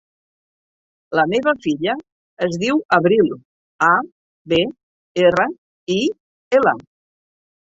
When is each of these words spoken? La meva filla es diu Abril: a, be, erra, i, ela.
La 1.19 1.25
meva 1.33 1.51
filla 1.65 1.93
es 2.47 2.57
diu 2.65 2.81
Abril: 2.97 3.29
a, 3.89 3.91
be, 4.55 4.61
erra, 5.29 5.47
i, 5.99 5.99
ela. 6.61 6.75